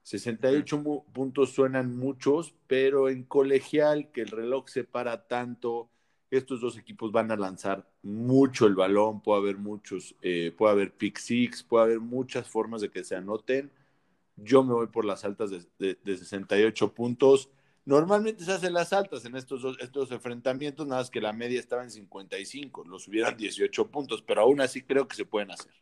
[0.02, 5.90] 68 puntos suenan muchos, pero en colegial, que el reloj se para tanto,
[6.30, 9.20] estos dos equipos van a lanzar mucho el balón.
[9.20, 13.16] Puede haber muchos, eh, puede haber pick six, puede haber muchas formas de que se
[13.16, 13.70] anoten.
[14.36, 17.50] Yo me voy por las altas de, 68 puntos.
[17.88, 21.82] Normalmente se hacen las altas en estos, estos enfrentamientos, nada más que la media estaba
[21.82, 25.72] en 55, los subieran 18 puntos, pero aún así creo que se pueden hacer.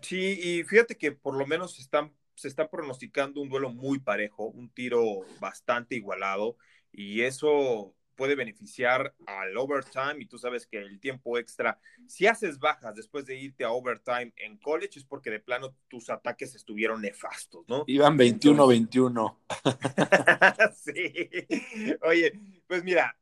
[0.00, 4.68] Sí, y fíjate que por lo menos se está pronosticando un duelo muy parejo, un
[4.68, 5.02] tiro
[5.40, 6.58] bastante igualado,
[6.92, 12.58] y eso puede beneficiar al overtime y tú sabes que el tiempo extra, si haces
[12.58, 17.02] bajas después de irte a overtime en college es porque de plano tus ataques estuvieron
[17.02, 17.84] nefastos, ¿no?
[17.86, 19.36] Iban 21-21.
[20.74, 21.96] sí.
[22.02, 22.32] Oye,
[22.66, 23.16] pues mira,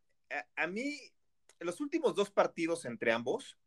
[0.57, 0.98] a, mí
[1.61, 3.59] los últimos dos partidos entre ambos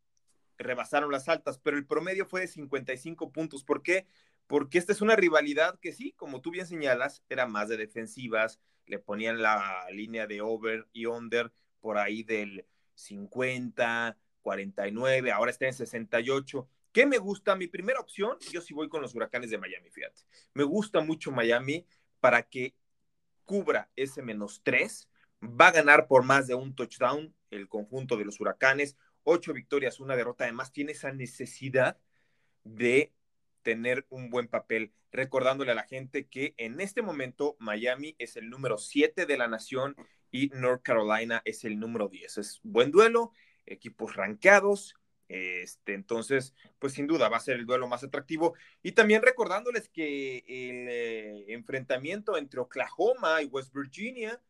[0.56, 3.62] rebasaron las altas, pero el promedio fue de 55 puntos.
[3.62, 4.06] ¿Por qué?
[4.46, 8.58] Porque esta es una rivalidad que sí, como tú bien señalas, era más de defensivas,
[8.88, 15.66] le ponían la línea de over y under por ahí del 50, 49, ahora está
[15.66, 16.68] en 68.
[16.92, 17.54] ¿Qué me gusta?
[17.54, 20.22] Mi primera opción, yo sí voy con los huracanes de Miami, fíjate.
[20.54, 21.86] Me gusta mucho Miami
[22.20, 22.74] para que
[23.44, 25.08] cubra ese menos 3.
[25.42, 28.96] Va a ganar por más de un touchdown el conjunto de los huracanes.
[29.22, 30.44] Ocho victorias, una derrota.
[30.44, 31.98] Además, tiene esa necesidad
[32.64, 33.12] de
[33.68, 38.48] tener un buen papel, recordándole a la gente que en este momento Miami es el
[38.48, 39.94] número 7 de la nación
[40.30, 42.38] y North Carolina es el número 10.
[42.38, 43.32] Es buen duelo,
[43.66, 44.94] equipos rankeados,
[45.28, 48.54] este, entonces, pues sin duda va a ser el duelo más atractivo.
[48.82, 54.40] Y también recordándoles que el eh, enfrentamiento entre Oklahoma y West Virginia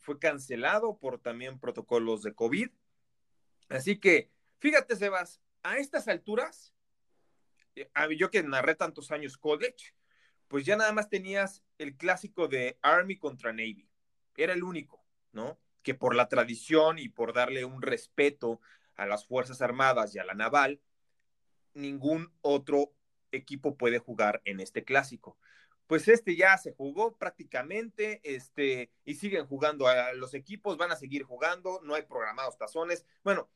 [0.00, 2.68] fue cancelado por también protocolos de COVID.
[3.68, 6.74] Así que, fíjate, Sebas, a estas alturas,
[8.16, 9.94] yo que narré tantos años college,
[10.48, 13.88] pues ya nada más tenías el clásico de Army contra Navy.
[14.36, 15.58] Era el único, ¿no?
[15.82, 18.60] Que por la tradición y por darle un respeto
[18.96, 20.80] a las Fuerzas Armadas y a la naval,
[21.74, 22.92] ningún otro
[23.32, 25.36] equipo puede jugar en este clásico.
[25.86, 30.96] Pues este ya se jugó prácticamente, este, y siguen jugando a los equipos, van a
[30.96, 33.06] seguir jugando, no hay programados tazones.
[33.22, 33.48] Bueno,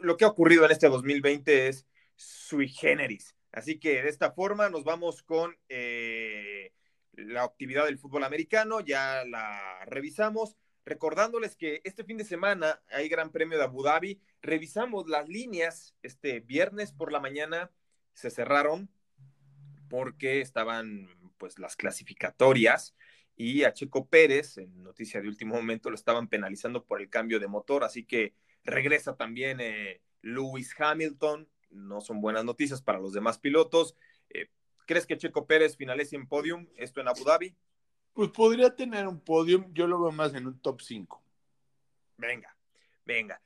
[0.00, 1.86] lo que ha ocurrido en este 2020 es
[2.18, 3.34] sui generis.
[3.52, 6.72] Así que de esta forma nos vamos con eh,
[7.12, 10.56] la actividad del fútbol americano, ya la revisamos.
[10.84, 14.20] Recordándoles que este fin de semana hay Gran Premio de Abu Dhabi.
[14.40, 17.70] Revisamos las líneas este viernes por la mañana.
[18.14, 18.90] se cerraron
[19.88, 22.96] porque estaban pues las clasificatorias
[23.38, 27.38] y a Checo Pérez, en noticia de último momento, lo estaban penalizando por el cambio
[27.38, 33.12] de motor, así que regresa también eh, Lewis Hamilton, no son buenas noticias para los
[33.12, 33.96] demás pilotos.
[34.30, 34.48] Eh,
[34.86, 37.56] ¿Crees que Checo Pérez finalice en podium, esto en Abu Dhabi?
[38.12, 41.22] Pues podría tener un podium, yo lo veo más en un top 5.
[42.16, 42.56] Venga,
[43.04, 43.40] venga.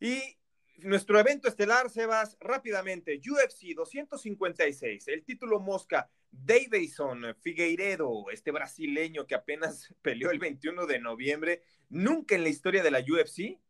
[0.00, 0.38] Y
[0.78, 9.34] nuestro evento estelar, Sebas, rápidamente, UFC 256, el título Mosca, Davison Figueiredo, este brasileño que
[9.34, 13.60] apenas peleó el 21 de noviembre, nunca en la historia de la UFC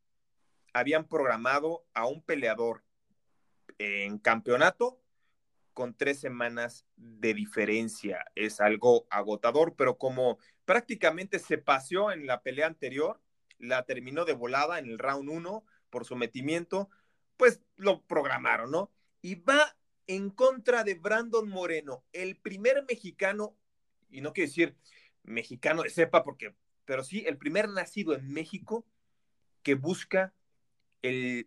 [0.73, 2.85] habían programado a un peleador
[3.79, 5.01] en campeonato
[5.73, 8.25] con tres semanas de diferencia.
[8.35, 13.21] Es algo agotador, pero como prácticamente se paseó en la pelea anterior,
[13.59, 16.91] la terminó de volada en el round 1 por sometimiento,
[17.37, 18.91] pues lo programaron, ¿no?
[19.23, 23.57] Y va en contra de Brandon Moreno, el primer mexicano,
[24.11, 24.77] y no quiero decir
[25.23, 28.85] mexicano de cepa, porque, pero sí, el primer nacido en México
[29.63, 30.33] que busca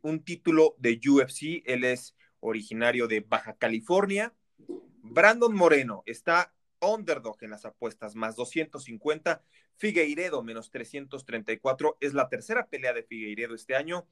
[0.02, 1.64] un título de UFC.
[1.66, 4.34] Él es originario de Baja California.
[5.04, 9.42] Brandon Moreno está underdog en las apuestas, más 250.
[9.78, 11.98] Figueiredo, menos 334.
[12.02, 14.08] Es la tercera pelea de Figueiredo este año.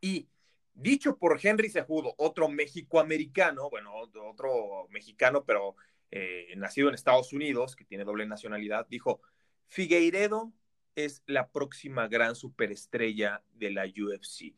[0.00, 0.28] Y
[0.74, 5.76] dicho por Henry Sejudo, otro mexicoamericano, bueno, otro mexicano, pero
[6.10, 9.20] eh, nacido en Estados Unidos, que tiene doble nacionalidad, dijo,
[9.66, 10.52] Figueiredo
[10.94, 14.54] es la próxima gran superestrella de la UFC.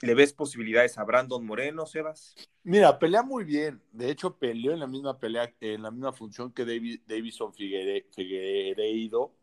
[0.00, 2.34] ¿Le ves posibilidades a Brandon Moreno, Sebas?
[2.62, 3.82] Mira, pelea muy bien.
[3.92, 9.34] De hecho, peleó en la misma pelea, en la misma función que David, Davison Figueiredo.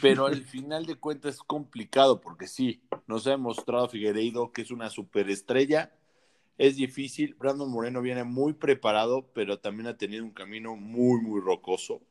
[0.00, 4.70] Pero al final de cuentas es complicado porque sí, nos ha demostrado Figueiredo que es
[4.70, 5.96] una superestrella.
[6.58, 7.34] Es difícil.
[7.34, 12.02] Brandon Moreno viene muy preparado, pero también ha tenido un camino muy, muy rocoso.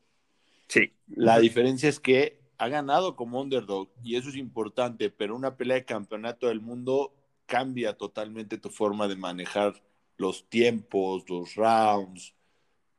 [0.66, 0.92] Sí.
[1.06, 5.78] La diferencia es que ha ganado como underdog y eso es importante, pero una pelea
[5.78, 7.12] de campeonato del mundo
[7.44, 9.82] cambia totalmente tu forma de manejar
[10.16, 12.36] los tiempos, los rounds,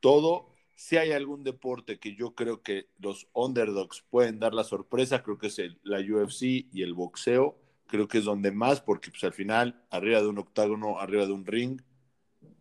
[0.00, 0.50] todo.
[0.74, 5.38] Si hay algún deporte que yo creo que los underdogs pueden dar la sorpresa, creo
[5.38, 7.56] que es la UFC y el boxeo.
[7.86, 11.32] Creo que es donde más, porque pues al final, arriba de un octágono, arriba de
[11.32, 11.80] un ring,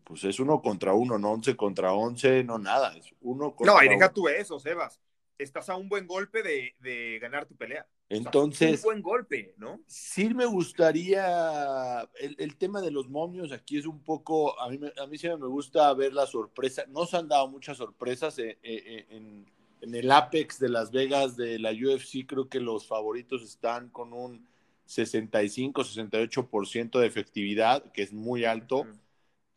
[0.06, 3.84] pues es uno contra uno, no once contra once, no nada, es uno contra No,
[3.84, 5.02] y deja tú eso, Sebas
[5.38, 7.86] estás a un buen golpe de, ganar tu pelea.
[8.10, 9.82] Entonces, un buen golpe, ¿no?
[9.88, 15.08] Sí me gustaría, el, tema de los momios aquí es un poco, a mí, a
[15.08, 18.84] mí siempre me gusta ver la sorpresa, no se han dado muchas sorpresas eh, eh,
[18.86, 23.42] eh, en, en, el Apex de Las Vegas de la UFC, creo que los favoritos
[23.44, 24.46] están con un
[24.88, 28.86] 65-68% de efectividad, que es muy alto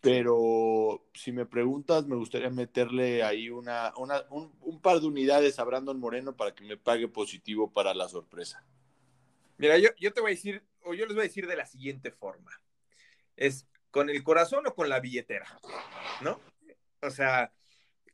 [0.07, 3.93] pero si me preguntas, me gustaría meterle ahí una,
[4.31, 8.65] un, par de unidades a Brandon Moreno para que me pague positivo para la sorpresa.
[9.59, 11.67] Mira, yo, yo te voy a decir, o yo les voy a decir de la
[11.67, 12.53] siguiente forma.
[13.35, 15.49] Es con el corazón o con la billetera,
[16.21, 16.39] ¿no?
[17.03, 17.53] O sea,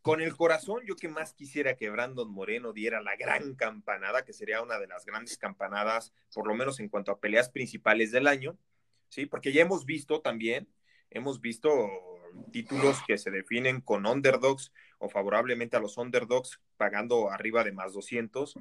[0.00, 4.33] con el corazón, yo que más quisiera que Brandon Moreno diera la gran campanada, que
[4.33, 8.28] sería una de las grandes campanadas, por lo menos en cuanto a peleas principales del
[8.28, 8.57] año,
[9.11, 9.26] ¿sí?
[9.26, 10.68] Porque ya hemos visto también
[11.14, 11.70] hemos visto
[12.51, 17.92] títulos que se definen con underdogs o favorablemente a los underdogs pagando arriba de más
[17.92, 18.55] 200,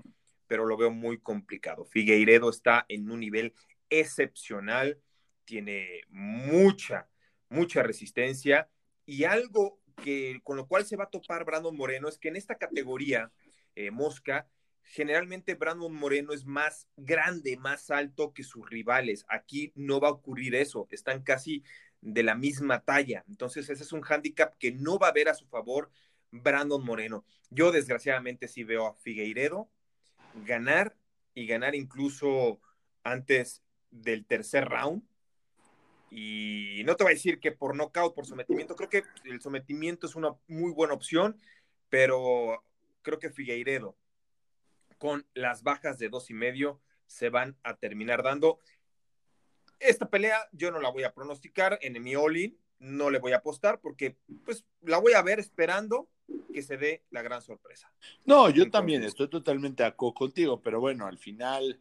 [0.48, 1.86] pero lo veo muy complicado.
[1.86, 3.54] Figueiredo está en un nivel
[3.90, 5.00] excepcional,
[5.46, 7.08] tiene mucha,
[7.50, 8.70] mucha resistencia
[9.06, 12.36] y algo que con lo cual se va a topar Brandon Moreno es que en
[12.36, 13.32] esta categoría
[13.76, 14.48] eh, Mosca,
[14.84, 19.26] generalmente Brandon Moreno es más grande, más alto que sus rivales.
[19.30, 21.64] Aquí no va a ocurrir eso, están casi
[22.02, 23.24] de la misma talla.
[23.28, 25.90] Entonces, ese es un hándicap que no va a ver a su favor
[26.32, 27.26] Brandon Moreno.
[27.50, 29.70] Yo, desgraciadamente, sí veo a Figueiredo
[30.46, 30.96] ganar
[31.34, 32.60] y ganar incluso
[33.04, 35.04] antes del tercer round.
[36.10, 40.08] Y no te voy a decir que por nocaut, por sometimiento, creo que el sometimiento
[40.08, 41.38] es una muy buena opción,
[41.90, 42.64] pero
[43.02, 43.96] creo que Figueiredo
[44.98, 48.60] con las bajas de dos y medio se van a terminar dando.
[49.82, 53.38] Esta pelea yo no la voy a pronosticar en mi all no le voy a
[53.38, 56.10] apostar porque pues la voy a ver esperando
[56.52, 57.92] que se dé la gran sorpresa.
[58.26, 61.80] No, yo también estoy totalmente a contigo, pero bueno, al final,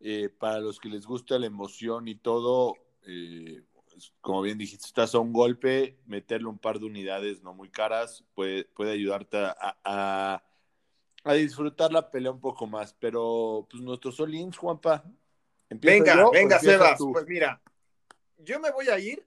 [0.00, 2.76] eh, para los que les gusta la emoción y todo,
[3.06, 3.62] eh,
[4.20, 8.24] como bien dijiste, estás a un golpe, meterle un par de unidades no muy caras
[8.34, 10.42] puede, puede ayudarte a,
[11.24, 15.04] a, disfrutar la pelea un poco más, pero pues nuestros all Juanpa,
[15.70, 16.98] Venga, venga, Sebas.
[17.12, 17.62] Pues mira,
[18.38, 19.26] yo me voy a ir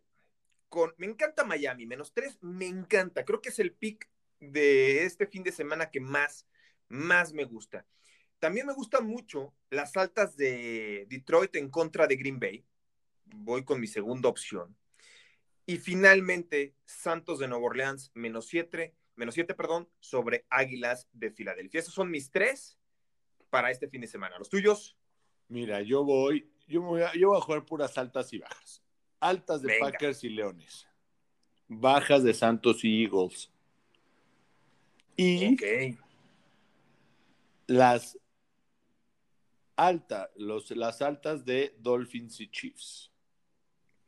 [0.70, 3.26] con, me encanta Miami, menos tres, me encanta.
[3.26, 6.48] Creo que es el pick de este fin de semana que más,
[6.88, 7.86] más me gusta.
[8.40, 12.66] También me gustan mucho las altas de Detroit en contra de Green Bay.
[13.26, 14.76] Voy con mi segunda opción.
[15.68, 21.80] Y finalmente, Santos de Nueva Orleans, menos siete, menos siete, perdón, sobre Águilas de Filadelfia.
[21.80, 22.80] Esos son mis tres
[23.52, 24.40] para este fin de semana.
[24.40, 24.98] ¿Los tuyos?
[25.52, 28.82] Mira, yo voy, yo voy a, yo voy a jugar puras altas y bajas
[29.22, 30.88] altas de Packers y Leones,
[31.68, 33.50] bajas de Santos y Eagles.
[35.16, 35.56] Y
[37.68, 38.18] las
[39.76, 43.12] altas, los, las altas de Dolphins y Chiefs.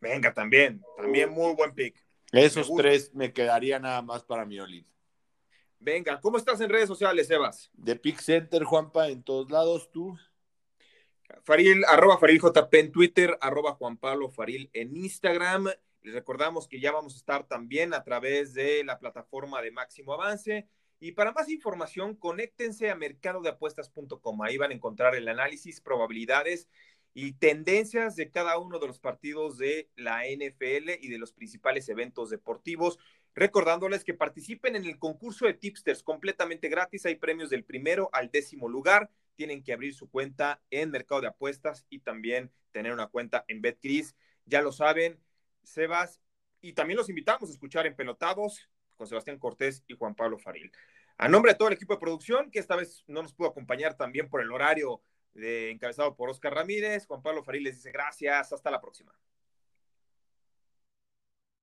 [0.02, 1.96] Venga, también, también muy buen pick.
[2.32, 4.86] Esos tres me quedarían nada más para mi Olin.
[5.80, 7.70] Venga, ¿cómo estás en redes sociales, Sebas?
[7.74, 10.18] De Pick Center, Juanpa, en todos lados, tú.
[11.44, 15.68] Faril, arroba Faril JP en Twitter, arroba Juan Pablo Faril en Instagram.
[16.02, 20.14] Les recordamos que ya vamos a estar también a través de la plataforma de Máximo
[20.14, 20.68] Avance.
[21.00, 24.42] Y para más información, conéctense a mercadodeapuestas.com.
[24.42, 26.68] Ahí van a encontrar el análisis, probabilidades
[27.14, 31.90] y tendencias de cada uno de los partidos de la NFL y de los principales
[31.90, 33.00] eventos deportivos.
[33.36, 37.06] Recordándoles que participen en el concurso de tipsters completamente gratis.
[37.06, 41.28] Hay premios del primero al décimo lugar tienen que abrir su cuenta en Mercado de
[41.28, 44.16] Apuestas y también tener una cuenta en BetCris.
[44.46, 45.20] Ya lo saben,
[45.64, 46.20] Sebas,
[46.62, 50.72] y también los invitamos a escuchar en Pelotados con Sebastián Cortés y Juan Pablo Faril.
[51.18, 53.96] A nombre de todo el equipo de producción, que esta vez no nos pudo acompañar
[53.96, 55.02] también por el horario
[55.34, 59.14] de, encabezado por Oscar Ramírez, Juan Pablo Faril les dice gracias, hasta la próxima.